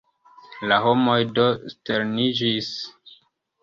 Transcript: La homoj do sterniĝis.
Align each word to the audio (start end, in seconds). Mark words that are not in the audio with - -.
La 0.71 0.79
homoj 0.85 1.19
do 1.37 1.47
sterniĝis. 1.77 2.77